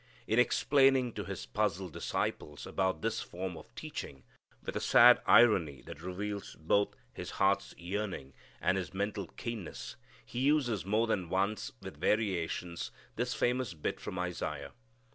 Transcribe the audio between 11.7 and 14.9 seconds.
with variations this famous bit from Isaiah.